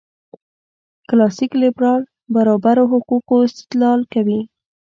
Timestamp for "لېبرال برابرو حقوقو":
1.61-3.35